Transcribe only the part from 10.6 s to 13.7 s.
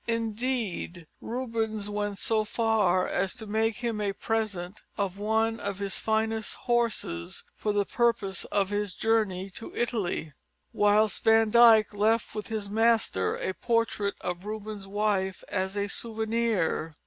whilst Van Dyck left with his master a